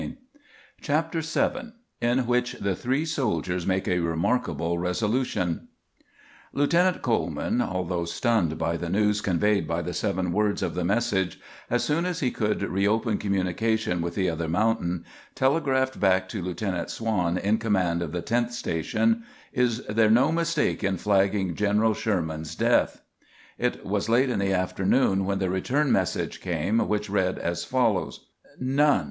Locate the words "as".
11.69-11.83, 12.07-12.19, 27.37-27.63